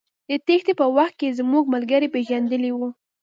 د 0.29 0.31
تېښتې 0.47 0.73
په 0.81 0.85
وخت 0.97 1.19
زموږ 1.39 1.63
ملګرو 1.73 2.07
پېژندلى 2.13 2.71
و. 2.73 2.79